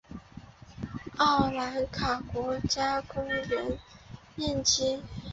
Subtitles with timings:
[1.17, 3.77] 奥兰卡国家公园
[4.35, 5.03] 面积。